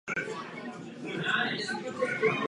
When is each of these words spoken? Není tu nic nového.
Není 1.07 1.63
tu 1.67 1.77
nic 1.83 1.91
nového. 1.93 2.37